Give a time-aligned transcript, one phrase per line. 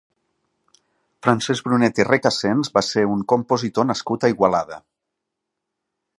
[1.27, 4.83] Francesc Brunet i Recasens va ser un compositor nascut a Igualada.